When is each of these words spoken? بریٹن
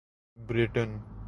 بریٹن 0.37 0.89